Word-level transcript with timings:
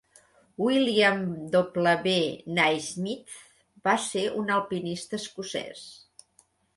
William 0.67 1.19
W. 1.57 2.13
Naismith 2.59 3.35
va 3.89 3.95
ser 4.07 4.23
un 4.39 4.49
alpinista 4.57 5.19
escocès. 5.23 5.85